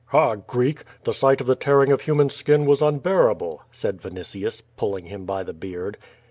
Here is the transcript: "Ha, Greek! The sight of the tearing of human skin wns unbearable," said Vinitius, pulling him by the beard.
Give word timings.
"Ha, 0.05 0.33
Greek! 0.33 0.83
The 1.03 1.13
sight 1.13 1.41
of 1.41 1.45
the 1.45 1.55
tearing 1.55 1.91
of 1.91 2.01
human 2.01 2.31
skin 2.31 2.65
wns 2.65 2.81
unbearable," 2.81 3.61
said 3.71 4.01
Vinitius, 4.01 4.63
pulling 4.75 5.05
him 5.05 5.25
by 5.25 5.43
the 5.43 5.53
beard. 5.53 5.99